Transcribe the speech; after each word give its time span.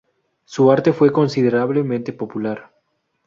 Su 0.45 0.71
arte 0.71 0.93
fue 0.93 1.11
considerablemente 1.11 2.11
popular. 2.11 2.71